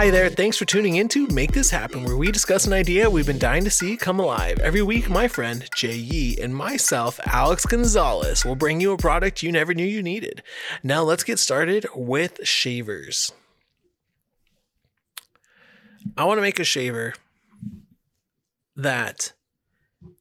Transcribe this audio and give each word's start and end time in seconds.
Hi 0.00 0.08
there, 0.10 0.30
thanks 0.30 0.56
for 0.56 0.64
tuning 0.64 0.96
in 0.96 1.08
to 1.08 1.26
Make 1.26 1.52
This 1.52 1.68
Happen, 1.68 2.04
where 2.04 2.16
we 2.16 2.32
discuss 2.32 2.66
an 2.66 2.72
idea 2.72 3.10
we've 3.10 3.26
been 3.26 3.38
dying 3.38 3.64
to 3.64 3.70
see 3.70 3.98
come 3.98 4.18
alive. 4.18 4.58
Every 4.58 4.80
week, 4.80 5.10
my 5.10 5.28
friend 5.28 5.68
Jay 5.76 5.94
Yee 5.94 6.38
and 6.40 6.56
myself, 6.56 7.20
Alex 7.26 7.66
Gonzalez, 7.66 8.42
will 8.42 8.54
bring 8.54 8.80
you 8.80 8.92
a 8.92 8.96
product 8.96 9.42
you 9.42 9.52
never 9.52 9.74
knew 9.74 9.84
you 9.84 10.02
needed. 10.02 10.42
Now, 10.82 11.02
let's 11.02 11.22
get 11.22 11.38
started 11.38 11.84
with 11.94 12.40
shavers. 12.44 13.32
I 16.16 16.24
want 16.24 16.38
to 16.38 16.42
make 16.42 16.58
a 16.58 16.64
shaver 16.64 17.12
that 18.76 19.34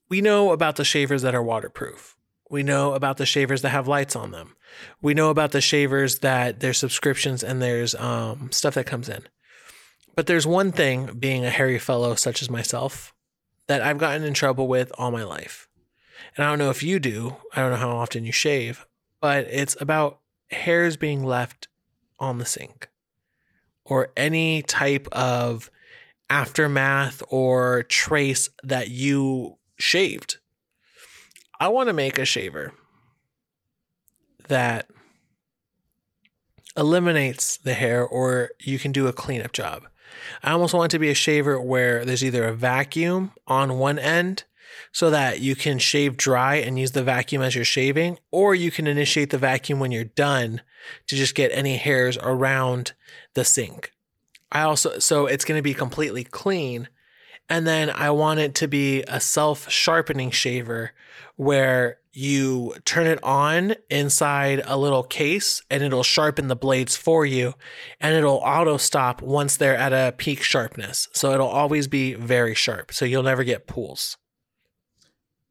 we 0.10 0.20
know 0.20 0.52
about 0.52 0.76
the 0.76 0.84
shavers 0.84 1.22
that 1.22 1.34
are 1.34 1.42
waterproof. 1.42 2.18
We 2.50 2.64
know 2.64 2.96
about 2.96 3.16
the 3.16 3.26
shavers 3.26 3.62
that 3.62 3.70
have 3.70 3.88
lights 3.88 4.18
on 4.18 4.32
them. 4.32 4.58
We 5.02 5.14
know 5.14 5.30
about 5.30 5.52
the 5.52 5.62
shavers 5.62 6.20
that 6.20 6.60
there's 6.60 6.78
subscriptions 6.78 7.46
and 7.46 7.62
there's 7.62 7.96
um, 7.96 8.52
stuff 8.52 8.74
that 8.74 8.86
comes 8.86 9.08
in. 9.08 9.24
But 10.20 10.28
there's 10.28 10.46
one 10.46 10.74
thing, 10.74 11.16
being 11.18 11.46
a 11.46 11.50
hairy 11.50 11.80
fellow 11.80 12.14
such 12.14 12.42
as 12.42 12.50
myself, 12.50 13.14
that 13.68 13.82
I've 13.82 14.00
gotten 14.00 14.26
in 14.26 14.34
trouble 14.34 14.68
with 14.68 14.92
all 14.98 15.12
my 15.12 15.24
life. 15.24 15.70
And 16.36 16.44
I 16.44 16.50
don't 16.50 16.60
know 16.60 16.70
if 16.70 16.84
you 16.84 17.00
do, 17.00 17.38
I 17.56 17.62
don't 17.62 17.72
know 17.72 17.78
how 17.78 17.96
often 17.96 18.26
you 18.26 18.34
shave, 18.34 18.86
but 19.22 19.48
it's 19.50 19.78
about 19.80 20.20
hairs 20.52 20.98
being 20.98 21.24
left 21.24 21.70
on 22.20 22.38
the 22.38 22.46
sink 22.46 22.90
or 23.86 24.12
any 24.18 24.62
type 24.62 25.08
of 25.14 25.72
aftermath 26.30 27.24
or 27.30 27.84
trace 27.84 28.50
that 28.62 28.90
you 28.90 29.58
shaved. 29.78 30.36
I 31.62 31.70
want 31.70 31.88
to 31.88 31.94
make 31.94 32.20
a 32.20 32.26
shaver 32.26 32.74
that 34.50 34.90
eliminates 36.76 37.56
the 37.56 37.74
hair 37.74 38.06
or 38.06 38.50
you 38.60 38.78
can 38.78 38.92
do 38.92 39.08
a 39.08 39.14
cleanup 39.14 39.54
job. 39.54 39.88
I 40.44 40.52
almost 40.52 40.74
want 40.74 40.92
it 40.92 40.96
to 40.96 41.00
be 41.00 41.10
a 41.10 41.16
shaver 41.16 41.60
where 41.60 42.06
there's 42.06 42.24
either 42.24 42.46
a 42.46 42.54
vacuum 42.54 43.32
on 43.48 43.78
one 43.78 44.00
end 44.00 44.44
so 44.92 45.10
that 45.10 45.40
you 45.40 45.56
can 45.56 45.78
shave 45.78 46.18
dry 46.18 46.56
and 46.56 46.80
use 46.80 46.92
the 46.92 47.04
vacuum 47.04 47.42
as 47.42 47.56
you're 47.56 47.66
shaving, 47.66 48.18
or 48.32 48.56
you 48.56 48.72
can 48.72 48.88
initiate 48.88 49.30
the 49.30 49.38
vacuum 49.38 49.80
when 49.80 49.92
you're 49.92 50.04
done 50.04 50.62
to 51.08 51.16
just 51.16 51.36
get 51.36 51.52
any 51.54 51.78
hairs 51.78 52.18
around 52.22 52.94
the 53.34 53.46
sink. 53.46 53.92
I 54.52 54.62
also, 54.62 55.00
so 55.00 55.28
it's 55.28 55.46
going 55.46 55.58
to 55.60 55.64
be 55.64 55.74
completely 55.74 56.24
clean. 56.24 56.90
And 57.50 57.66
then 57.66 57.90
I 57.90 58.12
want 58.12 58.40
it 58.40 58.56
to 58.56 58.68
be 58.68 59.04
a 59.04 59.20
self 59.20 59.70
sharpening 59.70 60.32
shaver 60.32 60.92
where 61.36 61.98
you 62.12 62.76
turn 62.86 63.08
it 63.08 63.24
on 63.24 63.76
inside 63.90 64.62
a 64.66 64.78
little 64.78 65.04
case 65.04 65.62
and 65.70 65.84
it'll 65.84 66.04
sharpen 66.04 66.48
the 66.48 66.56
blades 66.56 66.96
for 66.96 67.26
you 67.26 67.54
and 68.00 68.16
it'll 68.16 68.38
auto 68.38 68.78
stop 68.78 69.22
once 69.22 69.58
they're 69.58 69.78
at 69.78 69.94
a 69.94 70.14
peak 70.18 70.42
sharpness. 70.42 71.08
So 71.14 71.32
it'll 71.34 71.48
always 71.48 71.88
be 71.88 72.16
very 72.16 72.56
sharp. 72.56 72.94
So 72.94 73.06
you'll 73.06 73.24
never 73.24 73.44
get 73.44 73.68
pools. 73.68 74.18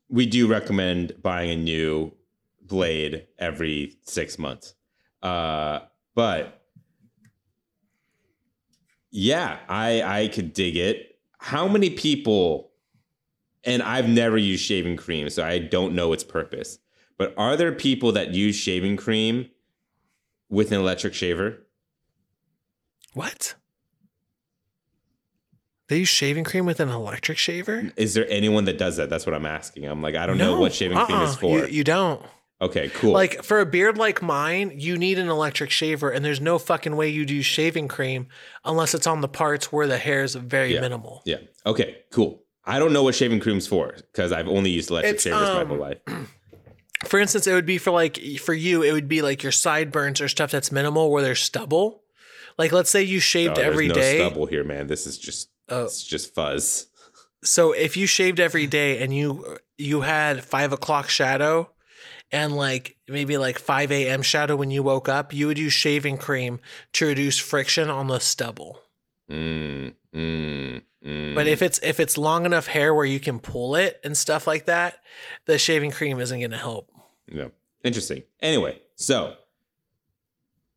We 0.08 0.26
do 0.26 0.46
recommend 0.46 1.14
buying 1.22 1.50
a 1.50 1.56
new 1.56 2.12
blade 2.62 3.26
every 3.38 3.96
six 4.02 4.38
months. 4.38 4.74
Uh, 5.22 5.80
but 6.14 6.62
yeah, 9.10 9.58
I 9.69 10.03
I 10.03 10.28
could 10.28 10.53
dig 10.53 10.76
it. 10.76 11.07
How 11.38 11.69
many 11.69 11.91
people 11.91 12.69
and 13.65 13.82
I've 13.82 14.09
never 14.09 14.38
used 14.38 14.65
shaving 14.65 14.97
cream, 14.97 15.28
so 15.31 15.44
I 15.44 15.59
don't 15.59 15.94
know 15.94 16.12
its 16.12 16.25
purpose. 16.25 16.78
But 17.16 17.34
are 17.37 17.56
there 17.56 17.72
people 17.72 18.12
that 18.12 18.32
use 18.32 18.56
shaving 18.56 18.97
cream 18.97 19.50
with 20.49 20.72
an 20.72 20.81
electric 20.81 21.15
shaver? 21.15 21.66
What? 23.12 23.56
They 25.88 25.99
use 25.99 26.09
shaving 26.09 26.44
cream 26.44 26.66
with 26.66 26.81
an 26.81 26.88
electric 26.91 27.38
shaver? 27.38 27.93
Is 27.97 28.15
there 28.15 28.26
anyone 28.28 28.66
that 28.66 28.78
does 28.78 28.97
that? 28.97 29.10
That's 29.10 29.26
what 29.26 29.34
I'm 29.34 29.47
asking. 29.47 29.84
I'm 29.87 30.03
like, 30.03 30.15
I 30.15 30.26
don't 30.26 30.38
no, 30.38 30.55
know 30.55 30.60
what 30.60 30.75
shaving 30.75 30.97
uh-uh, 30.97 31.06
cream 31.06 31.20
is 31.22 31.31
uh-uh. 31.31 31.37
for. 31.37 31.59
You, 31.59 31.66
you 31.66 31.84
don't. 31.84 32.22
Okay, 32.60 32.88
cool. 32.88 33.12
Like 33.12 33.44
for 33.44 33.60
a 33.60 33.66
beard 33.66 33.96
like 33.96 34.20
mine, 34.20 34.72
you 34.74 34.98
need 34.98 35.19
an 35.19 35.28
electric 35.28 35.70
shaver, 35.70 36.10
and 36.10 36.24
there's 36.24 36.41
no 36.41 36.58
fucking 36.58 36.96
way 36.96 37.08
you'd 37.08 37.30
use 37.30 37.46
shaving 37.46 37.86
cream 37.86 38.26
unless 38.64 38.94
it's 38.94 39.06
on 39.06 39.20
the 39.20 39.28
parts 39.28 39.70
where 39.70 39.86
the 39.86 39.98
hair 39.98 40.24
is 40.24 40.34
very 40.34 40.74
yeah. 40.74 40.80
minimal. 40.80 41.22
Yeah. 41.24 41.38
Okay, 41.64 41.98
cool. 42.10 42.42
I 42.64 42.78
don't 42.78 42.92
know 42.92 43.04
what 43.04 43.14
shaving 43.14 43.41
cream's 43.41 43.66
for 43.66 43.94
because 43.96 44.32
I've 44.32 44.48
only 44.48 44.70
used 44.70 44.91
electric 44.91 45.14
it's, 45.14 45.22
shavers 45.22 45.48
um, 45.48 45.56
my 45.56 45.64
whole 45.64 45.78
life. 45.78 45.98
For 47.06 47.20
instance, 47.20 47.46
it 47.46 47.52
would 47.52 47.64
be 47.64 47.78
for 47.78 47.92
like 47.92 48.19
for 48.41 48.52
you, 48.52 48.82
it 48.82 48.90
would 48.92 49.06
be 49.06 49.22
like 49.22 49.44
your 49.44 49.52
sideburns 49.52 50.20
or 50.20 50.26
stuff 50.26 50.50
that's 50.50 50.72
minimal 50.72 51.12
where 51.12 51.22
there's 51.22 51.40
stubble. 51.40 52.02
Like 52.58 52.72
let's 52.72 52.90
say 52.90 53.04
you 53.04 53.20
shaved 53.20 53.56
oh, 53.56 53.62
every 53.62 53.86
no 53.86 53.94
day. 53.94 54.19
Stubble 54.19 54.46
here, 54.46 54.64
man. 54.64 54.88
This 54.88 55.06
is 55.06 55.16
just 55.16 55.48
oh. 55.69 55.84
it's 55.84 56.02
just 56.02 56.34
fuzz. 56.34 56.88
So 57.44 57.70
if 57.70 57.96
you 57.96 58.08
shaved 58.08 58.40
every 58.40 58.66
day 58.66 59.00
and 59.00 59.14
you 59.14 59.58
you 59.76 60.00
had 60.00 60.42
five 60.42 60.72
o'clock 60.72 61.08
shadow 61.08 61.70
and 62.31 62.55
like 62.55 62.97
maybe 63.09 63.39
like 63.39 63.59
5 63.59 63.91
a.m. 63.93 64.22
shadow 64.22 64.56
when 64.56 64.71
you 64.71 64.83
woke 64.83 65.09
up, 65.09 65.33
you 65.33 65.47
would 65.47 65.59
use 65.59 65.72
shaving 65.72 66.19
cream 66.19 66.61
to 66.94 67.06
reduce 67.06 67.39
friction 67.39 67.89
on 67.89 68.09
the 68.09 68.19
stubble. 68.19 68.81
Mm, 69.31 69.94
mm. 70.15 70.83
Mm. 71.05 71.34
But 71.34 71.47
if 71.47 71.62
it's 71.62 71.78
if 71.83 72.00
it's 72.00 72.19
long 72.19 72.44
enough 72.44 72.67
hair 72.67 72.93
where 72.93 73.05
you 73.05 73.21
can 73.21 73.38
pull 73.38 73.77
it 73.77 74.00
and 74.03 74.17
stuff 74.17 74.47
like 74.47 74.67
that, 74.67 74.99
the 75.47 75.59
shaving 75.59 75.91
cream 75.91 76.19
isn't 76.19 76.38
going 76.38 76.50
to 76.50 76.56
help. 76.56 76.91
Yeah. 77.31 77.49
Interesting. 77.84 78.25
Anyway, 78.41 78.81
so 78.97 79.34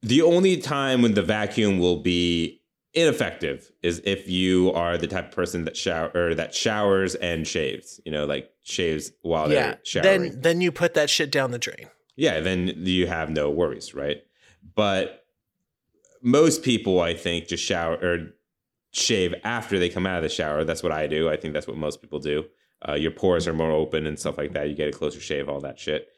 the 0.02 0.22
only 0.22 0.58
time 0.58 1.02
when 1.02 1.16
the 1.16 1.24
vacuum 1.24 1.80
will 1.80 2.02
be 2.02 2.61
ineffective 2.94 3.72
is 3.82 4.02
if 4.06 4.28
you 4.28 4.72
are 4.74 4.98
the 4.98 5.08
type 5.08 5.30
of 5.30 5.32
person 5.32 5.66
that 5.66 5.78
shower 5.78 6.12
or 6.14 6.36
that 6.36 6.54
showers 6.54 7.16
and 7.16 7.48
shaves, 7.48 8.00
you 8.06 8.12
know, 8.12 8.26
like 8.26 8.52
shaves 8.62 9.12
while 9.22 9.50
yeah, 9.50 9.62
they're 9.62 9.80
showering. 9.84 10.22
Then 10.32 10.42
then 10.42 10.62
you 10.62 10.72
put 10.72 10.94
that 10.96 11.10
shit 11.10 11.32
down 11.32 11.52
the 11.52 11.60
drain. 11.60 11.88
Yeah, 12.16 12.40
then 12.40 12.74
you 12.78 13.08
have 13.08 13.30
no 13.30 13.50
worries, 13.50 13.94
right? 13.94 14.22
But 14.76 15.26
most 16.22 16.64
people 16.64 17.00
I 17.00 17.14
think 17.14 17.48
just 17.48 17.64
shower 17.64 17.96
or 17.96 18.34
shave 18.92 19.34
after 19.44 19.80
they 19.80 19.90
come 19.90 20.06
out 20.06 20.18
of 20.18 20.24
the 20.24 20.30
shower. 20.30 20.64
That's 20.64 20.84
what 20.84 20.92
I 20.92 21.08
do. 21.08 21.30
I 21.30 21.38
think 21.38 21.54
that's 21.54 21.68
what 21.68 21.78
most 21.78 22.02
people 22.02 22.20
do. 22.20 22.46
Uh, 22.88 22.94
your 22.94 23.12
pores 23.12 23.48
are 23.48 23.54
more 23.54 23.72
open 23.72 24.06
and 24.06 24.20
stuff 24.20 24.38
like 24.38 24.54
that. 24.54 24.68
You 24.70 24.76
get 24.76 24.90
a 24.90 24.92
closer 24.92 25.20
shave, 25.20 25.48
all 25.48 25.62
that 25.62 25.80
shit. 25.80 26.10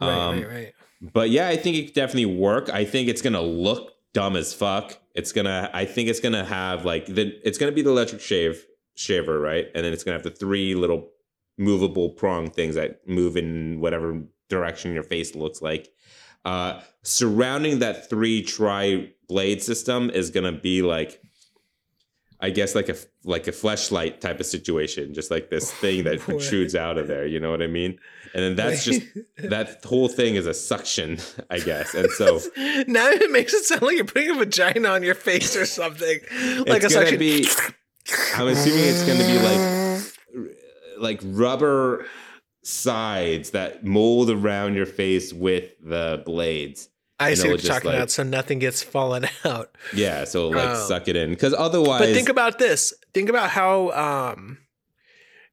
Right, 0.00 0.10
um, 0.10 0.36
right, 0.40 0.48
right. 0.48 0.72
But 1.12 1.30
yeah, 1.30 1.48
I 1.48 1.56
think 1.56 1.76
it 1.76 1.84
could 1.86 1.94
definitely 1.94 2.34
work. 2.34 2.70
I 2.70 2.84
think 2.84 3.08
it's 3.08 3.20
gonna 3.20 3.42
look 3.42 3.93
dumb 4.14 4.36
as 4.36 4.54
fuck. 4.54 4.98
It's 5.14 5.32
gonna. 5.32 5.70
I 5.74 5.84
think 5.84 6.08
it's 6.08 6.20
gonna 6.20 6.44
have 6.44 6.84
like 6.84 7.06
the. 7.06 7.38
It's 7.44 7.58
gonna 7.58 7.72
be 7.72 7.82
the 7.82 7.90
electric 7.90 8.22
shave 8.22 8.64
shaver, 8.94 9.38
right? 9.38 9.66
And 9.74 9.84
then 9.84 9.92
it's 9.92 10.02
gonna 10.02 10.16
have 10.16 10.24
the 10.24 10.30
three 10.30 10.74
little 10.74 11.10
movable 11.58 12.10
prong 12.10 12.50
things 12.50 12.74
that 12.76 13.06
move 13.06 13.36
in 13.36 13.80
whatever 13.80 14.22
direction 14.48 14.94
your 14.94 15.02
face 15.02 15.34
looks 15.34 15.60
like. 15.60 15.90
Uh, 16.44 16.80
surrounding 17.02 17.78
that 17.80 18.08
three 18.08 18.42
tri 18.42 19.10
blade 19.28 19.62
system 19.62 20.10
is 20.10 20.30
gonna 20.30 20.52
be 20.52 20.82
like 20.82 21.20
I 22.44 22.50
guess 22.50 22.74
like 22.74 22.90
a 22.90 22.96
like 23.24 23.48
a 23.48 23.52
fleshlight 23.52 24.20
type 24.20 24.38
of 24.38 24.44
situation, 24.44 25.14
just 25.14 25.30
like 25.30 25.48
this 25.48 25.72
thing 25.80 26.04
that 26.04 26.20
protrudes 26.20 26.74
out 26.74 26.98
of 26.98 27.08
there. 27.08 27.26
You 27.26 27.40
know 27.40 27.50
what 27.50 27.62
I 27.62 27.68
mean? 27.68 27.98
And 28.34 28.42
then 28.42 28.54
that's 28.54 28.84
just 28.84 29.00
that 29.38 29.82
whole 29.82 30.08
thing 30.08 30.34
is 30.34 30.46
a 30.46 30.52
suction, 30.52 31.18
I 31.48 31.60
guess. 31.60 31.94
And 31.94 32.10
so 32.10 32.40
now 32.86 33.08
it 33.08 33.30
makes 33.30 33.54
it 33.54 33.64
sound 33.64 33.80
like 33.80 33.96
you're 33.96 34.04
putting 34.04 34.30
a 34.30 34.34
vagina 34.34 34.90
on 34.90 35.02
your 35.02 35.14
face 35.14 35.56
or 35.56 35.64
something. 35.64 36.18
like 36.66 36.82
it's 36.82 36.86
a 36.86 36.90
suction. 36.90 37.18
Be, 37.18 37.48
I'm 38.34 38.48
assuming 38.48 38.84
it's 38.84 39.06
going 39.06 39.18
to 39.18 39.26
be 39.26 39.38
like 39.38 40.54
like 40.98 41.20
rubber 41.24 42.04
sides 42.62 43.52
that 43.52 43.86
mold 43.86 44.28
around 44.28 44.74
your 44.74 44.86
face 44.86 45.32
with 45.32 45.70
the 45.82 46.22
blades. 46.26 46.90
I 47.18 47.34
see 47.34 47.48
what 47.48 47.62
you're 47.62 47.72
talking 47.72 47.90
like, 47.90 47.96
about. 47.96 48.10
So 48.10 48.22
nothing 48.22 48.58
gets 48.58 48.82
fallen 48.82 49.26
out. 49.44 49.74
Yeah, 49.92 50.24
so 50.24 50.48
like 50.48 50.70
oh. 50.70 50.88
suck 50.88 51.08
it 51.08 51.16
in 51.16 51.30
because 51.30 51.54
otherwise. 51.54 52.00
But 52.00 52.14
think 52.14 52.28
about 52.28 52.58
this. 52.58 52.92
Think 53.12 53.28
about 53.28 53.50
how, 53.50 53.90
um, 53.90 54.58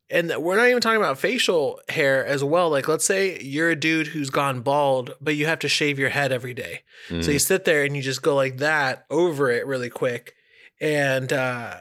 and 0.10 0.34
we're 0.38 0.58
not 0.58 0.68
even 0.68 0.82
talking 0.82 1.00
about 1.00 1.20
facial 1.20 1.80
hair 1.88 2.26
as 2.26 2.44
well. 2.44 2.70
Like, 2.70 2.88
let's 2.88 3.06
say 3.06 3.40
you're 3.42 3.70
a 3.70 3.76
dude 3.76 4.08
who's 4.08 4.30
gone 4.30 4.62
bald, 4.62 5.16
but 5.22 5.36
you 5.36 5.46
have 5.46 5.60
to 5.60 5.70
shave 5.70 6.00
your 6.00 6.10
head 6.10 6.32
every 6.32 6.54
day. 6.54 6.82
Mm. 7.10 7.24
So 7.24 7.32
you 7.32 7.40
sit 7.40 7.64
there 7.66 7.84
and 7.84 7.96
you 7.96 8.02
just 8.02 8.22
go 8.22 8.36
like 8.36 8.58
that 8.58 9.06
over 9.10 9.50
it 9.50 9.66
really 9.66 9.90
quick, 9.90 10.34
and 10.82 11.32
uh, 11.32 11.78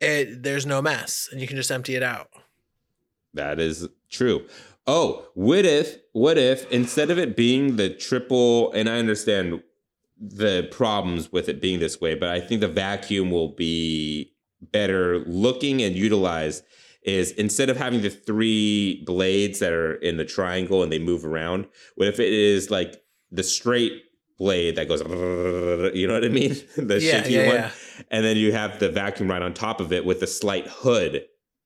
it 0.00 0.42
there's 0.42 0.64
no 0.64 0.80
mess, 0.80 1.28
and 1.30 1.40
you 1.40 1.46
can 1.46 1.56
just 1.56 1.70
empty 1.70 1.96
it 1.96 2.02
out. 2.02 2.28
That 3.34 3.58
is 3.58 3.88
true. 4.10 4.46
Oh, 4.86 5.26
what 5.34 5.64
if, 5.64 5.98
what 6.12 6.38
if 6.38 6.70
instead 6.72 7.10
of 7.10 7.18
it 7.18 7.36
being 7.36 7.76
the 7.76 7.90
triple, 7.90 8.72
and 8.72 8.88
I 8.88 8.98
understand 8.98 9.62
the 10.18 10.68
problems 10.70 11.30
with 11.32 11.48
it 11.48 11.60
being 11.60 11.80
this 11.80 12.00
way, 12.00 12.14
but 12.14 12.28
I 12.30 12.40
think 12.40 12.60
the 12.60 12.68
vacuum 12.68 13.30
will 13.30 13.54
be 13.54 14.32
better 14.60 15.20
looking 15.20 15.82
and 15.82 15.96
utilized 15.96 16.64
is 17.02 17.32
instead 17.32 17.68
of 17.68 17.76
having 17.76 18.00
the 18.02 18.10
three 18.10 19.02
blades 19.04 19.58
that 19.58 19.72
are 19.72 19.94
in 19.94 20.16
the 20.18 20.24
triangle 20.24 20.82
and 20.84 20.92
they 20.92 21.00
move 21.00 21.24
around, 21.24 21.66
what 21.96 22.06
if 22.06 22.20
it 22.20 22.32
is 22.32 22.70
like 22.70 23.02
the 23.32 23.42
straight 23.42 24.02
blade 24.38 24.76
that 24.76 24.86
goes, 24.88 25.00
you 25.96 26.06
know 26.06 26.14
what 26.14 26.24
I 26.24 26.28
mean? 26.28 26.54
the 26.76 27.00
Yeah, 27.00 27.22
shaky 27.22 27.34
yeah, 27.34 27.46
one. 27.46 27.54
yeah. 27.56 27.70
And 28.10 28.24
then 28.24 28.36
you 28.36 28.52
have 28.52 28.78
the 28.78 28.88
vacuum 28.88 29.28
right 29.30 29.42
on 29.42 29.52
top 29.54 29.80
of 29.80 29.92
it 29.92 30.04
with 30.04 30.22
a 30.22 30.26
slight 30.28 30.66
hood 30.68 31.24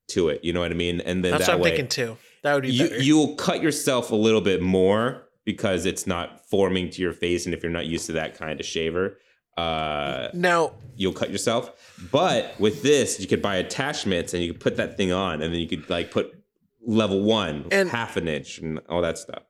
to 0.09 0.29
it. 0.31 0.43
You 0.43 0.55
know 0.55 0.61
what 0.61 0.71
I 0.71 0.75
mean? 0.75 1.01
And 1.03 1.23
then 1.25 1.33
That's 1.33 1.47
that 1.47 1.53
what 1.53 1.55
I'm 1.57 1.61
way, 1.63 1.71
thinking 1.77 1.89
too. 1.89 2.17
That 2.43 2.55
would 2.55 2.63
be 2.63 2.71
you 2.71 2.89
better. 2.89 3.03
you'll 3.03 3.35
cut 3.37 3.63
yourself 3.63 4.11
a 4.11 4.17
little 4.17 4.41
bit 4.41 4.63
more 4.63 5.29
because 5.45 5.87
it's 5.87 6.07
not 6.07 6.49
forming 6.49 6.91
to 6.91 7.03
your 7.03 7.13
face, 7.13 7.47
and 7.47 7.55
if 7.55 7.63
you're 7.63 7.73
not 7.73 7.87
used 7.87 8.07
to 8.07 8.13
that 8.13 8.37
kind 8.39 8.59
of 8.59 8.67
shaver, 8.67 9.19
uh, 9.57 10.29
now, 10.35 10.73
you'll 10.97 11.13
cut 11.13 11.31
yourself. 11.31 11.95
But 12.13 12.55
with 12.59 12.83
this, 12.83 13.19
you 13.21 13.27
could 13.27 13.41
buy 13.41 13.57
attachments 13.57 14.35
and 14.35 14.43
you 14.43 14.53
could 14.53 14.61
put 14.61 14.77
that 14.77 14.97
thing 14.97 15.13
on, 15.13 15.43
and 15.43 15.53
then 15.53 15.61
you 15.61 15.69
could 15.69 15.89
like 15.89 16.11
put 16.11 16.33
level 16.87 17.23
one, 17.23 17.67
And- 17.71 17.89
half 17.89 18.17
an 18.17 18.29
inch, 18.29 18.59
and 18.59 18.81
all 18.89 19.01
that 19.03 19.19
stuff. 19.19 19.43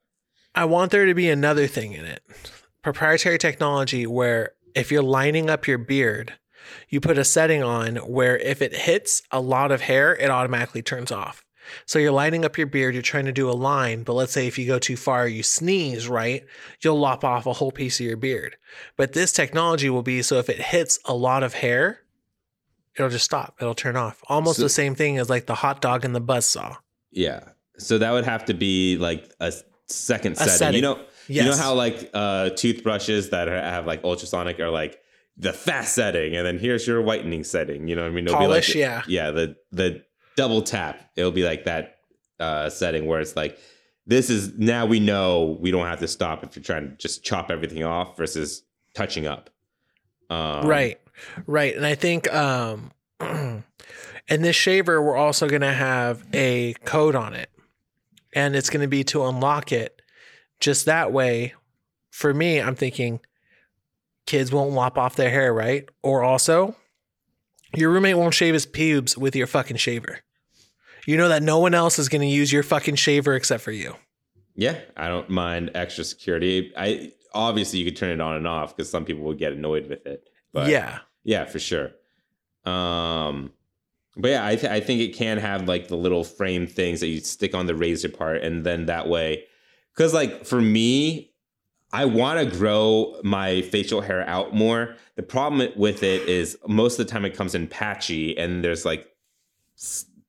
I 0.54 0.64
want 0.64 0.90
there 0.90 1.04
to 1.06 1.14
be 1.14 1.28
another 1.28 1.66
thing 1.66 1.92
in 1.92 2.04
it 2.06 2.22
proprietary 2.82 3.36
technology 3.36 4.06
where 4.06 4.52
if 4.76 4.92
you're 4.92 5.02
lining 5.02 5.50
up 5.50 5.66
your 5.66 5.76
beard, 5.76 6.34
you 6.88 7.00
put 7.00 7.18
a 7.18 7.24
setting 7.24 7.60
on 7.62 7.96
where 7.96 8.38
if 8.38 8.62
it 8.62 8.74
hits 8.74 9.22
a 9.32 9.40
lot 9.40 9.72
of 9.72 9.80
hair, 9.80 10.14
it 10.14 10.30
automatically 10.30 10.82
turns 10.82 11.10
off. 11.10 11.44
So 11.84 11.98
you're 11.98 12.12
lining 12.12 12.44
up 12.44 12.56
your 12.58 12.66
beard, 12.66 12.94
you're 12.94 13.02
trying 13.02 13.24
to 13.26 13.32
do 13.32 13.50
a 13.50 13.52
line, 13.52 14.02
but 14.02 14.14
let's 14.14 14.32
say 14.32 14.46
if 14.46 14.58
you 14.58 14.66
go 14.66 14.78
too 14.78 14.96
far, 14.96 15.26
you 15.26 15.42
sneeze, 15.42 16.08
right? 16.08 16.44
You'll 16.80 16.98
lop 16.98 17.24
off 17.24 17.46
a 17.46 17.52
whole 17.54 17.72
piece 17.72 18.00
of 18.00 18.06
your 18.06 18.16
beard. 18.16 18.56
But 18.96 19.12
this 19.12 19.32
technology 19.32 19.90
will 19.90 20.02
be 20.02 20.22
so 20.22 20.38
if 20.38 20.48
it 20.48 20.60
hits 20.60 20.98
a 21.04 21.14
lot 21.14 21.42
of 21.42 21.54
hair, 21.54 22.00
it'll 22.96 23.10
just 23.10 23.24
stop. 23.24 23.56
It'll 23.60 23.74
turn 23.74 23.96
off. 23.96 24.22
Almost 24.28 24.56
So- 24.56 24.62
the 24.62 24.68
same 24.68 24.94
thing 24.94 25.18
as 25.18 25.28
like 25.30 25.46
the 25.46 25.56
hot 25.56 25.80
dog 25.80 26.04
and 26.04 26.14
the 26.14 26.20
buzz 26.20 26.46
saw. 26.46 26.76
Yeah. 27.10 27.40
So 27.78 27.98
that 27.98 28.12
would 28.12 28.24
have 28.24 28.44
to 28.46 28.54
be 28.54 28.96
like 28.96 29.30
a 29.40 29.52
second 29.86 30.32
A 30.32 30.36
setting. 30.36 30.52
setting. 30.56 30.74
You 30.76 30.82
know, 30.82 31.00
you 31.28 31.44
know 31.44 31.56
how 31.56 31.74
like 31.74 32.10
uh, 32.14 32.50
toothbrushes 32.50 33.30
that 33.30 33.48
are, 33.48 33.60
have 33.60 33.86
like 33.86 34.02
ultrasonic 34.04 34.58
are 34.60 34.70
like 34.70 34.98
the 35.36 35.52
fast 35.52 35.94
setting, 35.94 36.34
and 36.36 36.46
then 36.46 36.58
here's 36.58 36.86
your 36.86 37.02
whitening 37.02 37.44
setting. 37.44 37.88
You 37.88 37.96
know 37.96 38.02
what 38.02 38.08
I 38.12 38.14
mean? 38.14 38.24
It'll 38.26 38.38
Polish, 38.38 38.72
be 38.72 38.86
like, 38.86 39.06
yeah. 39.08 39.26
yeah. 39.26 39.30
The 39.32 39.56
the 39.72 40.02
double 40.36 40.62
tap. 40.62 41.10
It'll 41.16 41.32
be 41.32 41.44
like 41.44 41.64
that 41.64 41.98
uh, 42.38 42.70
setting 42.70 43.06
where 43.06 43.20
it's 43.20 43.36
like 43.36 43.58
this 44.06 44.30
is 44.30 44.56
now 44.56 44.86
we 44.86 45.00
know 45.00 45.56
we 45.60 45.70
don't 45.70 45.86
have 45.86 46.00
to 46.00 46.08
stop 46.08 46.44
if 46.44 46.54
you're 46.54 46.62
trying 46.62 46.90
to 46.90 46.96
just 46.96 47.24
chop 47.24 47.50
everything 47.50 47.82
off 47.82 48.16
versus 48.16 48.62
touching 48.94 49.26
up. 49.26 49.50
Um, 50.30 50.66
right. 50.66 51.00
Right. 51.46 51.74
And 51.76 51.86
i 51.86 51.94
think 51.94 52.32
um 52.32 52.92
in 53.20 53.62
this 54.28 54.56
shaver 54.56 55.02
we're 55.02 55.16
also 55.16 55.48
going 55.48 55.62
to 55.62 55.72
have 55.72 56.24
a 56.32 56.74
code 56.84 57.14
on 57.14 57.34
it. 57.34 57.50
And 58.34 58.54
it's 58.54 58.68
going 58.68 58.82
to 58.82 58.88
be 58.88 59.02
to 59.04 59.24
unlock 59.24 59.72
it 59.72 60.02
just 60.60 60.84
that 60.86 61.12
way. 61.12 61.54
For 62.10 62.32
me 62.32 62.60
i'm 62.60 62.76
thinking 62.76 63.20
kids 64.26 64.52
won't 64.52 64.72
lop 64.72 64.98
off 64.98 65.16
their 65.16 65.30
hair 65.30 65.52
right? 65.52 65.88
Or 66.02 66.22
also 66.22 66.76
your 67.76 67.90
roommate 67.90 68.16
won't 68.16 68.34
shave 68.34 68.54
his 68.54 68.66
pubes 68.66 69.16
with 69.16 69.36
your 69.36 69.46
fucking 69.46 69.76
shaver 69.76 70.20
you 71.06 71.16
know 71.16 71.28
that 71.28 71.42
no 71.42 71.58
one 71.58 71.74
else 71.74 71.98
is 71.98 72.08
going 72.08 72.22
to 72.22 72.26
use 72.26 72.52
your 72.52 72.62
fucking 72.62 72.96
shaver 72.96 73.34
except 73.34 73.62
for 73.62 73.72
you 73.72 73.94
Yeah, 74.54 74.78
I 74.96 75.08
don't 75.08 75.28
mind 75.28 75.70
extra 75.74 76.02
security. 76.02 76.72
I 76.76 77.12
obviously 77.34 77.78
you 77.78 77.84
could 77.84 77.96
turn 77.96 78.10
it 78.10 78.20
on 78.20 78.36
and 78.36 78.46
off 78.46 78.74
because 78.74 78.90
some 78.90 79.04
people 79.04 79.24
would 79.24 79.38
get 79.38 79.52
annoyed 79.52 79.88
with 79.88 80.06
it. 80.06 80.28
But 80.52 80.70
yeah 80.70 81.00
yeah, 81.26 81.44
for 81.44 81.58
sure. 81.58 81.90
Um, 82.64 83.52
but 84.16 84.30
yeah, 84.30 84.46
I 84.46 84.54
th- 84.54 84.72
I 84.72 84.80
think 84.80 85.00
it 85.00 85.14
can 85.14 85.38
have 85.38 85.68
like 85.68 85.88
the 85.88 85.96
little 85.96 86.22
frame 86.22 86.68
things 86.68 87.00
that 87.00 87.08
you 87.08 87.20
stick 87.20 87.52
on 87.52 87.66
the 87.66 87.74
razor 87.74 88.08
part, 88.08 88.42
and 88.42 88.64
then 88.64 88.86
that 88.86 89.08
way, 89.08 89.44
because 89.92 90.14
like 90.14 90.46
for 90.46 90.60
me, 90.60 91.32
I 91.92 92.04
want 92.04 92.38
to 92.40 92.56
grow 92.56 93.18
my 93.22 93.62
facial 93.62 94.00
hair 94.00 94.28
out 94.28 94.54
more. 94.54 94.96
The 95.14 95.22
problem 95.22 95.68
with 95.76 96.02
it 96.02 96.28
is 96.28 96.58
most 96.66 96.98
of 96.98 97.06
the 97.06 97.10
time 97.12 97.24
it 97.24 97.34
comes 97.36 97.54
in 97.54 97.68
patchy, 97.68 98.36
and 98.36 98.62
there's 98.64 98.84
like 98.84 99.06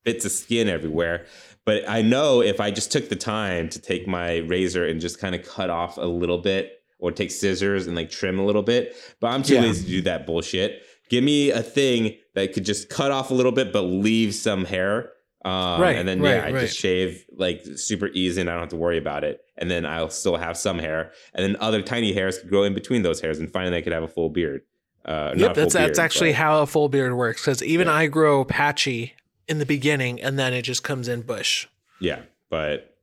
bits 0.03 0.25
of 0.25 0.31
skin 0.31 0.69
everywhere. 0.69 1.25
But 1.65 1.83
I 1.89 2.01
know 2.01 2.41
if 2.41 2.61
I 2.61 2.71
just 2.71 2.91
took 2.91 3.09
the 3.09 3.15
time 3.15 3.67
to 3.69 3.79
take 3.81 4.07
my 4.07 4.37
razor 4.37 4.85
and 4.87 5.01
just 5.01 5.19
kind 5.19 5.35
of 5.35 5.43
cut 5.45 5.69
off 5.69 5.97
a 5.97 6.05
little 6.05 6.37
bit, 6.37 6.73
or 6.99 7.11
take 7.11 7.29
scissors 7.31 7.85
and 7.87 7.95
like 7.95 8.09
trim 8.09 8.39
a 8.39 8.45
little 8.45 8.63
bit, 8.63 8.95
but 9.19 9.27
I'm 9.27 9.43
too 9.43 9.55
Yeah. 9.55 9.61
lazy 9.61 9.83
to 9.85 9.89
do 9.89 10.01
that 10.03 10.25
bullshit. 10.25 10.81
Give 11.09 11.23
me 11.23 11.51
a 11.51 11.61
thing 11.61 12.15
that 12.33 12.53
could 12.53 12.65
just 12.65 12.89
cut 12.89 13.11
off 13.11 13.29
a 13.29 13.33
little 13.33 13.51
bit 13.51 13.71
but 13.71 13.81
leave 13.81 14.33
some 14.33 14.65
hair. 14.65 15.11
Um, 15.45 15.79
Right, 15.79 15.95
and 15.95 16.07
then 16.07 16.21
yeah, 16.21 16.31
right, 16.39 16.43
I 16.45 16.51
right. 16.51 16.61
just 16.61 16.77
shave 16.77 17.25
like 17.31 17.63
super 17.75 18.07
easy 18.07 18.41
and 18.41 18.49
I 18.49 18.53
don't 18.53 18.61
have 18.63 18.69
to 18.69 18.75
worry 18.75 18.97
about 18.97 19.23
it. 19.23 19.41
And 19.57 19.69
then 19.71 19.85
I'll 19.85 20.09
still 20.09 20.35
have 20.37 20.57
some 20.57 20.79
hair. 20.79 21.11
And 21.33 21.43
then 21.45 21.55
other 21.61 21.81
tiny 21.81 22.11
hairs 22.13 22.39
could 22.39 22.49
grow 22.49 22.63
in 22.63 22.73
between 22.73 23.03
those 23.03 23.21
hairs 23.21 23.39
and 23.39 23.51
finally 23.51 23.77
I 23.77 23.81
could 23.81 23.93
have 23.93 24.03
a 24.03 24.07
full 24.07 24.29
beard. 24.29 24.61
Uh, 25.05 25.33
Yep, 25.37 25.53
that's 25.53 25.73
beard, 25.75 25.97
actually 25.99 26.31
but- 26.31 26.37
how 26.37 26.61
a 26.61 26.65
full 26.67 26.89
beard 26.89 27.13
works. 27.13 27.41
Because 27.41 27.63
even 27.63 27.87
Yeah. 27.87 27.93
I 27.93 28.07
grow 28.07 28.43
patchy 28.43 29.13
in 29.47 29.59
the 29.59 29.65
beginning, 29.65 30.21
and 30.21 30.37
then 30.37 30.53
it 30.53 30.63
just 30.63 30.83
comes 30.83 31.07
in 31.07 31.21
bush. 31.21 31.67
Yeah, 32.01 32.23
but 32.49 32.97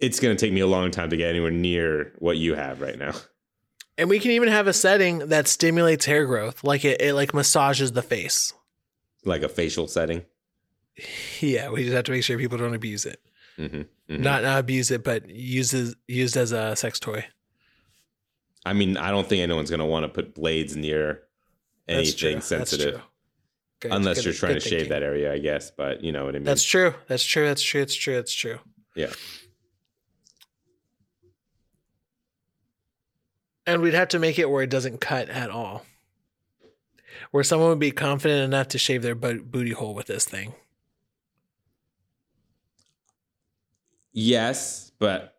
it's 0.00 0.20
going 0.20 0.34
to 0.34 0.40
take 0.40 0.52
me 0.54 0.60
a 0.60 0.66
long 0.66 0.90
time 0.90 1.10
to 1.10 1.16
get 1.18 1.28
anywhere 1.28 1.50
near 1.50 2.12
what 2.18 2.36
you 2.38 2.54
have 2.54 2.80
right 2.80 2.98
now. 2.98 3.12
And 4.00 4.08
we 4.08 4.20
can 4.20 4.30
even 4.30 4.48
have 4.48 4.68
a 4.68 4.72
setting 4.72 5.18
that 5.26 5.48
stimulates 5.48 6.06
hair 6.06 6.24
growth, 6.24 6.62
like 6.62 6.84
it, 6.84 7.00
it 7.02 7.14
like 7.14 7.34
massages 7.34 7.90
the 7.90 8.00
face. 8.02 8.52
Like 9.24 9.42
a 9.42 9.48
facial 9.48 9.88
setting. 9.88 10.24
Yeah, 11.40 11.70
we 11.70 11.82
just 11.84 11.94
have 11.94 12.04
to 12.04 12.12
make 12.12 12.24
sure 12.24 12.36
people 12.38 12.58
don't 12.58 12.74
abuse 12.74 13.06
it. 13.06 13.20
hmm 13.56 13.82
Not 14.08 14.42
not 14.42 14.58
abuse 14.58 14.90
it, 14.90 15.04
but 15.04 15.28
uses 15.28 15.94
used 16.06 16.36
as 16.36 16.52
a 16.52 16.74
sex 16.76 16.98
toy. 16.98 17.24
I 18.64 18.72
mean, 18.72 18.96
I 18.96 19.10
don't 19.10 19.26
think 19.28 19.42
anyone's 19.42 19.70
going 19.70 19.80
to 19.80 19.86
want 19.86 20.04
to 20.04 20.08
put 20.08 20.34
blades 20.34 20.76
near 20.76 21.22
anything 21.86 22.40
sensitive. 22.40 23.00
Good- 23.80 23.92
Unless 23.92 24.16
good- 24.18 24.24
you're 24.24 24.34
trying 24.34 24.54
to 24.54 24.60
good 24.60 24.68
shave 24.68 24.88
that 24.88 25.02
area, 25.04 25.32
I 25.32 25.38
guess. 25.38 25.70
But 25.70 26.02
you 26.02 26.10
know 26.12 26.24
what 26.24 26.34
I 26.34 26.38
mean. 26.38 26.44
That's 26.44 26.64
true. 26.64 26.94
That's 27.06 27.22
true. 27.24 27.46
That's 27.46 27.62
true. 27.62 27.80
That's 27.80 27.94
true. 27.94 28.14
That's 28.16 28.32
true. 28.34 28.58
yeah. 28.96 29.12
And 33.66 33.82
we'd 33.82 33.94
have 33.94 34.08
to 34.08 34.18
make 34.18 34.38
it 34.38 34.48
where 34.50 34.62
it 34.62 34.70
doesn't 34.70 35.00
cut 35.00 35.28
at 35.28 35.50
all. 35.50 35.84
Where 37.30 37.44
someone 37.44 37.68
would 37.68 37.78
be 37.78 37.90
confident 37.90 38.42
enough 38.42 38.68
to 38.68 38.78
shave 38.78 39.02
their 39.02 39.14
bo- 39.14 39.42
booty 39.42 39.72
hole 39.72 39.94
with 39.94 40.06
this 40.06 40.24
thing. 40.24 40.54
Yes, 44.20 44.90
but 44.98 45.36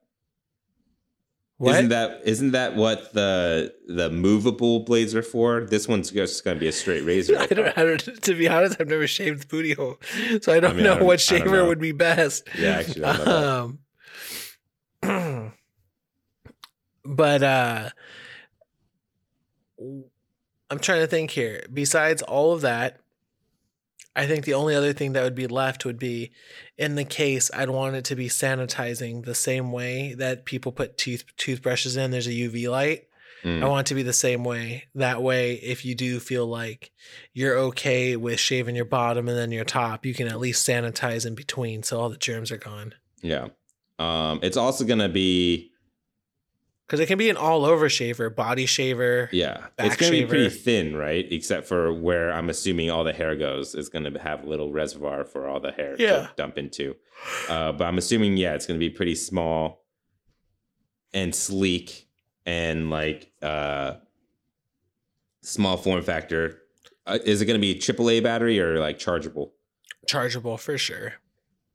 What? 1.57 1.75
isn't 1.75 1.89
that 1.89 2.21
isn't 2.23 2.51
that 2.51 2.75
what 2.77 3.11
the 3.13 3.73
the 3.89 4.09
movable 4.09 4.85
blades 4.85 5.13
are 5.13 5.21
for? 5.21 5.65
This 5.65 5.85
one's 5.85 6.11
just 6.11 6.45
going 6.45 6.55
to 6.55 6.59
be 6.61 6.69
a 6.69 6.71
straight 6.71 7.01
razor. 7.03 7.37
I 7.39 7.43
I 7.43 7.47
don't. 7.47 7.77
I 7.77 7.83
don't, 7.83 8.23
to 8.23 8.33
be 8.35 8.47
honest, 8.47 8.77
I've 8.79 8.87
never 8.87 9.05
shaved 9.05 9.41
the 9.41 9.47
booty 9.47 9.73
hole, 9.73 9.97
so 10.41 10.53
I 10.53 10.61
don't 10.61 10.77
mean, 10.77 10.85
I 10.85 10.89
know 10.91 10.95
don't- 10.99 11.07
what 11.07 11.19
shaver 11.19 11.49
know. 11.57 11.67
would 11.67 11.79
be 11.79 11.91
best. 11.91 12.47
Yeah, 12.57 12.77
actually, 12.79 13.03
I 13.03 13.17
don't 13.17 13.25
know 13.25 13.77
Um, 15.03 15.53
but 17.05 17.43
uh, 17.43 17.89
I'm 20.69 20.79
trying 20.79 21.01
to 21.01 21.07
think 21.07 21.31
here. 21.31 21.65
Besides 21.73 22.21
all 22.21 22.53
of 22.53 22.61
that, 22.61 23.01
I 24.15 24.25
think 24.25 24.45
the 24.45 24.53
only 24.53 24.75
other 24.75 24.93
thing 24.93 25.13
that 25.13 25.23
would 25.23 25.35
be 25.35 25.47
left 25.47 25.85
would 25.85 25.99
be 25.99 26.31
in 26.77 26.95
the 26.95 27.05
case 27.05 27.49
I'd 27.53 27.69
want 27.69 27.95
it 27.95 28.05
to 28.05 28.15
be 28.15 28.27
sanitizing 28.27 29.23
the 29.23 29.35
same 29.35 29.71
way 29.71 30.13
that 30.15 30.45
people 30.45 30.71
put 30.71 30.97
tooth 30.97 31.23
toothbrushes 31.37 31.95
in. 31.95 32.11
There's 32.11 32.27
a 32.27 32.31
UV 32.31 32.69
light. 32.69 33.05
Mm. 33.43 33.63
I 33.63 33.67
want 33.67 33.87
it 33.87 33.89
to 33.89 33.95
be 33.95 34.03
the 34.03 34.11
same 34.11 34.43
way. 34.43 34.85
That 34.95 35.21
way, 35.21 35.53
if 35.53 35.85
you 35.85 35.95
do 35.95 36.19
feel 36.19 36.45
like 36.45 36.91
you're 37.33 37.57
okay 37.57 38.15
with 38.17 38.39
shaving 38.39 38.75
your 38.75 38.85
bottom 38.85 39.29
and 39.29 39.37
then 39.37 39.51
your 39.51 39.63
top, 39.63 40.05
you 40.05 40.13
can 40.13 40.27
at 40.27 40.39
least 40.39 40.67
sanitize 40.67 41.25
in 41.25 41.35
between 41.35 41.83
so 41.83 41.99
all 41.99 42.09
the 42.09 42.17
germs 42.17 42.51
are 42.51 42.57
gone. 42.57 42.95
Yeah. 43.21 43.49
Um, 43.97 44.39
it's 44.43 44.57
also 44.57 44.85
going 44.85 44.99
to 44.99 45.09
be 45.09 45.71
Because 46.89 46.99
it 47.01 47.05
can 47.05 47.19
be 47.19 47.29
an 47.29 47.37
all 47.37 47.65
over 47.65 47.87
shaver, 47.87 48.31
body 48.31 48.65
shaver. 48.65 49.29
yeah. 49.31 49.67
It's 49.77 49.95
going 49.95 50.11
to 50.11 50.21
be 50.21 50.25
pretty 50.25 50.49
thin, 50.49 50.95
right? 50.95 51.23
Except 51.31 51.67
for 51.67 51.93
where 51.93 52.31
I'm 52.33 52.49
assuming 52.49 52.89
all 52.89 53.03
the 53.03 53.13
hair 53.13 53.35
goes. 53.35 53.75
It's 53.75 53.89
going 53.89 54.11
to 54.11 54.19
have 54.19 54.43
a 54.43 54.49
little 54.49 54.71
reservoir 54.71 55.23
for 55.23 55.47
all 55.47 55.59
the 55.59 55.71
hair 55.71 55.95
Yeah. 55.99 56.07
to 56.21 56.31
dump 56.35 56.57
into. 56.57 56.95
Uh, 57.47 57.73
but 57.73 57.85
I'm 57.85 57.99
assuming 57.99 58.37
yeah, 58.37 58.55
it's 58.55 58.65
going 58.65 58.79
to 58.79 58.83
be 58.83 58.89
pretty 58.89 59.13
small 59.13 59.85
and 61.13 61.35
sleek 61.35 62.07
and 62.47 62.89
like 62.89 63.31
uh, 63.43 63.93
small 65.43 65.77
form 65.77 66.01
factor. 66.01 66.59
Uh, 67.05 67.19
is 67.23 67.39
it 67.41 67.45
going 67.45 67.59
to 67.59 67.61
be 67.61 67.75
AAA 67.75 68.23
battery 68.23 68.59
or 68.59 68.79
like 68.79 68.97
chargeable? 68.97 69.53
Chargeable 70.07 70.57
for 70.57 70.75
sure. 70.79 71.13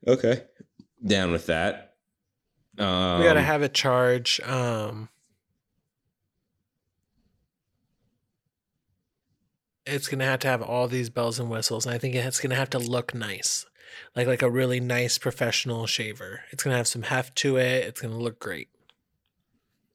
Okay. 0.08 0.42
Down 1.06 1.30
with 1.30 1.46
that. 1.46 1.93
Um, 2.78 3.18
we 3.20 3.24
gotta 3.24 3.40
have 3.42 3.62
it 3.62 3.72
charge. 3.74 4.40
Um, 4.40 5.08
it's 9.86 10.08
gonna 10.08 10.24
have 10.24 10.40
to 10.40 10.48
have 10.48 10.62
all 10.62 10.88
these 10.88 11.10
bells 11.10 11.38
and 11.38 11.50
whistles, 11.50 11.86
and 11.86 11.94
I 11.94 11.98
think 11.98 12.14
it's 12.14 12.40
gonna 12.40 12.54
have 12.54 12.70
to 12.70 12.78
look 12.78 13.14
nice, 13.14 13.66
like 14.16 14.26
like 14.26 14.42
a 14.42 14.50
really 14.50 14.80
nice 14.80 15.18
professional 15.18 15.86
shaver. 15.86 16.40
It's 16.50 16.62
gonna 16.64 16.76
have 16.76 16.88
some 16.88 17.02
heft 17.02 17.36
to 17.38 17.56
it. 17.56 17.84
It's 17.86 18.00
gonna 18.00 18.18
look 18.18 18.38
great. 18.38 18.68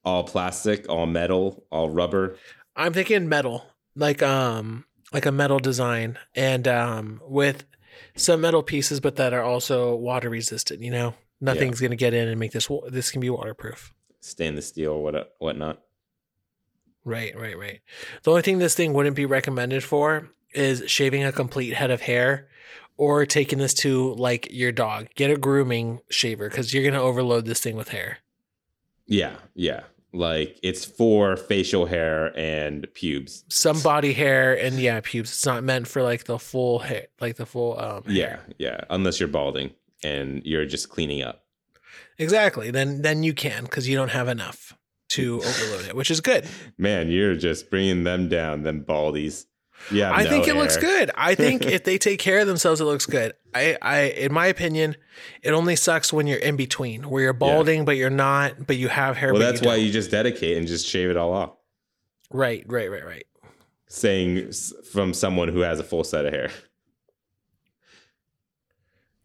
all 0.06 0.24
plastic, 0.24 0.88
all 0.90 1.06
metal, 1.06 1.66
all 1.72 1.90
rubber. 1.90 2.38
I'm 2.76 2.94
thinking 2.94 3.28
metal, 3.28 3.66
like 3.96 4.22
um, 4.24 4.86
like 5.12 5.26
a 5.26 5.32
metal 5.32 5.60
design, 5.60 6.18
and 6.36 6.68
um, 6.68 7.22
with 7.26 7.66
some 8.16 8.42
metal 8.42 8.64
pieces, 8.64 9.00
but 9.00 9.16
that 9.18 9.34
are 9.34 9.44
also 9.44 9.96
water 9.96 10.30
resistant. 10.30 10.82
You 10.82 10.92
know, 10.92 11.14
nothing's 11.42 11.80
gonna 11.80 11.96
get 11.96 12.14
in 12.14 12.28
and 12.28 12.40
make 12.40 12.52
this. 12.52 12.70
This 12.90 13.12
can 13.12 13.22
be 13.22 13.30
waterproof. 13.30 13.94
stainless 14.20 14.68
steel 14.68 15.02
what 15.02 15.36
whatnot. 15.40 15.82
Right, 17.06 17.38
right, 17.40 17.58
right. 17.58 17.82
The 18.24 18.32
only 18.32 18.42
thing 18.42 18.60
this 18.60 18.76
thing 18.76 18.94
wouldn't 18.94 19.16
be 19.16 19.26
recommended 19.26 19.84
for 19.84 20.30
is 20.54 20.84
shaving 20.88 21.24
a 21.24 21.32
complete 21.32 21.74
head 21.74 21.92
of 21.92 22.02
hair 22.02 22.50
or 22.98 23.26
taking 23.26 23.60
this 23.60 23.74
to 23.76 24.14
like 24.16 24.48
your 24.52 24.72
dog. 24.72 25.08
Get 25.16 25.32
a 25.32 25.38
grooming 25.38 26.02
shaver 26.10 26.50
because 26.50 26.74
you're 26.74 26.84
gonna 26.84 27.02
overload 27.02 27.46
this 27.46 27.62
thing 27.62 27.76
with 27.76 27.90
hair. 27.90 28.20
Yeah, 29.08 29.36
yeah. 29.56 29.84
Like 30.12 30.60
it's 30.64 30.86
for 30.86 31.38
facial 31.38 31.86
hair 31.86 32.38
and 32.38 32.88
pubes. 32.94 33.46
Some 33.48 33.80
body 33.82 34.14
hair 34.14 34.54
and 34.54 34.80
yeah, 34.80 35.00
pubes. 35.04 35.30
It's 35.30 35.46
not 35.46 35.64
meant 35.64 35.88
for 35.88 36.02
like 36.02 36.26
the 36.26 36.40
full 36.40 36.80
hair, 36.80 37.08
like 37.22 37.38
the 37.38 37.46
full 37.46 37.80
um. 37.80 38.04
Yeah, 38.08 38.40
yeah. 38.58 38.82
Unless 38.90 39.20
you're 39.20 39.30
balding 39.30 39.72
and 40.04 40.42
you're 40.46 40.66
just 40.66 40.90
cleaning 40.90 41.22
up. 41.22 41.44
exactly. 42.18 42.72
Then 42.72 43.02
then 43.02 43.24
you 43.24 43.34
can 43.34 43.64
because 43.64 43.88
you 43.88 43.96
don't 43.96 44.10
have 44.10 44.28
enough 44.28 44.74
to 45.10 45.38
overload 45.44 45.86
it, 45.88 45.96
which 45.96 46.12
is 46.12 46.22
good. 46.22 46.48
Man, 46.78 47.10
you're 47.10 47.36
just 47.36 47.70
bringing 47.70 48.04
them 48.04 48.30
down, 48.30 48.64
them 48.64 48.84
baldies. 48.84 49.46
Yeah, 49.92 50.12
I 50.14 50.26
think 50.26 50.48
it 50.48 50.56
looks 50.56 50.76
good. 50.76 51.10
I 51.16 51.36
think 51.36 51.66
if 51.66 51.86
they 51.86 51.98
take 51.98 52.20
care 52.20 52.40
of 52.40 52.48
themselves, 52.48 52.82
it 52.82 52.84
looks 52.84 53.06
good. 53.06 53.34
I, 53.56 53.78
I, 53.82 54.00
in 54.02 54.34
my 54.34 54.48
opinion, 54.48 54.98
it 55.42 55.52
only 55.52 55.78
sucks 55.78 56.12
when 56.12 56.28
you're 56.28 56.38
in 56.38 56.58
between, 56.58 57.10
where 57.10 57.24
you're 57.24 57.34
balding 57.34 57.86
but 57.86 57.96
you're 57.96 58.10
not, 58.10 58.68
but 58.68 58.76
you 58.76 58.90
have 58.90 59.16
hair. 59.16 59.32
Well, 59.32 59.42
that's 59.42 59.62
you 59.62 59.68
why 59.68 59.76
you 59.76 59.90
just 59.90 60.12
dedicate 60.12 60.58
and 60.58 60.68
just 60.68 60.86
shave 60.86 61.10
it 61.10 61.16
all 61.16 61.34
off. 61.34 61.52
Right, 62.32 62.64
right, 62.68 62.92
right, 62.92 63.06
right. 63.06 63.26
Saying 63.88 64.52
from 64.92 65.14
someone 65.14 65.48
who 65.48 65.62
has 65.62 65.80
a 65.80 65.84
full 65.84 66.04
set 66.04 66.26
of 66.26 66.34
hair. 66.34 66.52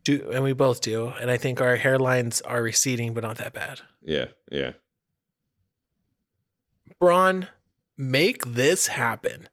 Do 0.04 0.30
and 0.32 0.44
we 0.44 0.52
both 0.52 0.80
do, 0.80 1.08
and 1.08 1.30
I 1.30 1.36
think 1.36 1.60
our 1.60 1.78
hairlines 1.78 2.42
are 2.44 2.62
receding, 2.62 3.14
but 3.14 3.24
not 3.24 3.38
that 3.38 3.54
bad. 3.54 3.80
Yeah, 4.02 4.26
yeah. 4.50 4.72
Braun, 7.00 7.48
make 7.96 8.44
this 8.44 8.88
happen. 8.88 9.48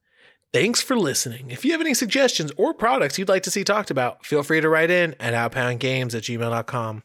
Thanks 0.53 0.81
for 0.81 0.97
listening. 0.97 1.49
If 1.49 1.63
you 1.63 1.71
have 1.71 1.79
any 1.79 1.93
suggestions 1.93 2.51
or 2.57 2.73
products 2.73 3.17
you'd 3.17 3.29
like 3.29 3.43
to 3.43 3.51
see 3.51 3.63
talked 3.63 3.89
about, 3.89 4.25
feel 4.25 4.43
free 4.43 4.59
to 4.59 4.67
write 4.67 4.91
in 4.91 5.15
at 5.19 5.33
outpoundgames 5.33 6.13
at 6.13 6.23
gmail.com. 6.23 7.03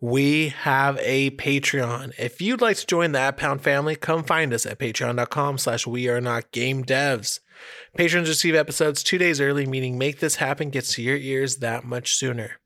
We 0.00 0.48
have 0.50 0.98
a 1.00 1.30
Patreon. 1.30 2.12
If 2.18 2.42
you'd 2.42 2.60
like 2.60 2.76
to 2.76 2.86
join 2.86 3.12
the 3.12 3.20
Outpound 3.20 3.62
family, 3.62 3.96
come 3.96 4.22
find 4.22 4.52
us 4.52 4.66
at 4.66 4.78
patreon.com 4.78 5.56
slash 5.56 5.86
we 5.86 6.08
are 6.08 6.20
not 6.20 6.52
game 6.52 6.84
devs. 6.84 7.40
Patrons 7.96 8.28
receive 8.28 8.54
episodes 8.54 9.02
two 9.02 9.16
days 9.16 9.40
early, 9.40 9.64
meaning 9.64 9.96
Make 9.96 10.20
This 10.20 10.36
Happen 10.36 10.68
gets 10.68 10.92
to 10.94 11.02
your 11.02 11.16
ears 11.16 11.56
that 11.56 11.84
much 11.84 12.16
sooner. 12.16 12.60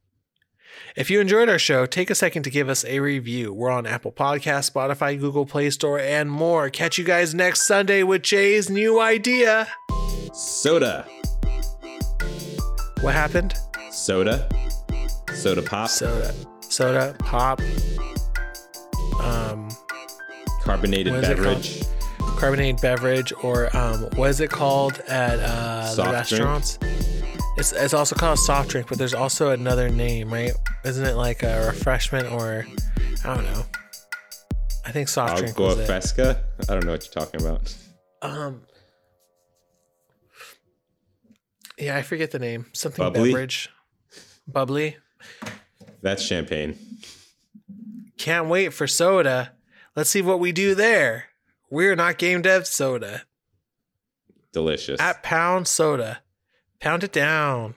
If 0.99 1.11
you 1.11 1.21
enjoyed 1.21 1.49
our 1.49 1.61
show, 1.61 1.87
take 1.87 2.11
a 2.11 2.15
second 2.17 2.43
to 2.43 2.51
give 2.51 2.69
us 2.69 2.85
a 2.85 2.99
review. 2.99 3.53
We're 3.53 3.71
on 3.71 3.87
Apple 3.87 4.11
Podcasts, 4.11 4.69
Spotify, 4.69 5.17
Google 5.17 5.47
Play 5.47 5.71
Store, 5.71 6.01
and 6.01 6.29
more. 6.29 6.71
Catch 6.71 6.99
you 6.99 7.05
guys 7.05 7.37
next 7.37 7.69
Sunday 7.69 8.03
with 8.03 8.23
Jay's 8.23 8.69
new 8.69 9.01
idea. 9.01 9.69
Soda. 10.33 11.07
What 13.01 13.15
happened? 13.15 13.55
Soda. 13.93 14.49
Soda 15.35 15.63
pop. 15.63 15.89
Soda, 15.89 16.35
soda, 16.63 17.15
pop, 17.21 17.61
um, 19.23 19.69
carbonated 20.63 21.13
What 21.13 21.23
is 21.23 21.29
it 21.31 21.37
called? 21.39 21.63
beverage. 21.63 21.83
carbonated 22.41 22.81
beverage, 22.81 23.33
or 23.45 23.75
um, 23.77 24.09
what 24.17 24.31
is 24.31 24.41
it 24.41 24.51
called 24.51 24.99
at 25.07 25.39
uh, 25.39 25.95
the 25.95 26.25
Soft 26.25 26.31
drink? 26.31 27.18
It's, 27.59 27.73
it's 27.73 27.93
also 27.93 28.15
called 28.15 28.39
a 28.39 28.41
soft 28.41 28.71
drink, 28.71 28.87
but 28.89 28.99
there's 28.99 29.15
also 29.15 29.51
another 29.51 29.89
name, 29.89 30.33
right? 30.33 30.53
Isn't 30.85 31.05
it 31.05 31.17
like 31.17 31.43
a 31.43 31.67
refreshment 31.67 32.31
or 32.31 32.65
I 33.25 33.35
don't 33.35 33.45
know? 33.47 33.65
I 34.87 34.93
think 34.93 35.09
soft 35.09 35.39
drink 35.39 35.57
Agua 35.57 35.67
was 35.71 35.79
it. 35.81 35.87
fresca. 35.87 36.45
I 36.69 36.75
don't 36.75 36.85
know 36.87 36.93
what 36.93 37.05
you're 37.05 37.25
talking 37.25 37.43
about. 37.43 37.75
Um, 38.23 38.63
yeah, 41.77 41.97
I 41.97 42.03
forget 42.03 42.31
the 42.31 42.39
name. 42.39 42.67
Something 42.75 43.05
Bubbly? 43.05 43.31
beverage, 43.31 43.69
bubbly. 44.47 44.97
That's 46.01 46.23
champagne. 46.23 46.79
Can't 48.19 48.49
wait 48.49 48.73
for 48.73 48.87
soda. 48.87 49.53
Let's 49.97 50.11
see 50.11 50.23
what 50.23 50.39
we 50.39 50.53
do 50.53 50.77
there. 50.77 51.25
We're 51.71 51.97
not 51.97 52.19
game 52.19 52.41
dev 52.41 52.67
soda 52.69 53.23
Delicious. 54.53 55.01
at 55.01 55.25
pound 55.25 55.67
soda. 55.67 56.21
Pound 56.81 57.03
it 57.03 57.13
down. 57.13 57.75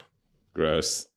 Gross. 0.53 1.08